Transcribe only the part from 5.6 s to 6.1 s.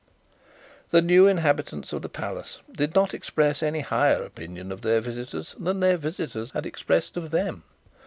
their